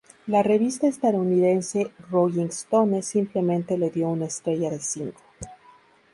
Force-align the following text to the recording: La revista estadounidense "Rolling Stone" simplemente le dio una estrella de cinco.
La 0.25 0.41
revista 0.41 0.87
estadounidense 0.87 1.91
"Rolling 2.09 2.47
Stone" 2.49 3.03
simplemente 3.03 3.77
le 3.77 3.91
dio 3.91 4.09
una 4.09 4.25
estrella 4.25 4.71
de 4.71 4.79
cinco. 4.79 5.21